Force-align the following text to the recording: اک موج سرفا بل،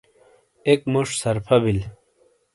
اک 0.69 0.81
موج 0.91 1.09
سرفا 1.21 1.55
بل، 1.63 1.77